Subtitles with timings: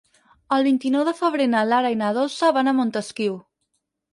[0.55, 3.37] El vint-i-nou de febrer na Lara i na Dolça van a Montesquiu.